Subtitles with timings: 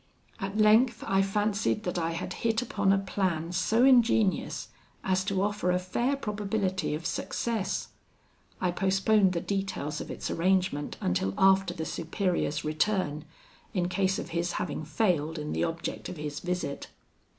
[0.39, 4.69] At length I fancied that I had hit upon a plan so ingenious,
[5.03, 7.89] as to offer a fair probability of success.
[8.59, 13.25] I postponed the details of its arrangement until after the Superior's return,
[13.75, 16.87] in case of his having failed in the object of his visit.